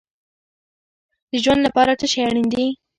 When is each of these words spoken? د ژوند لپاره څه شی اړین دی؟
د 1.31 1.31
ژوند 1.43 1.61
لپاره 1.67 1.91
څه 1.99 2.05
شی 2.11 2.19
اړین 2.27 2.47
دی؟ 2.53 2.67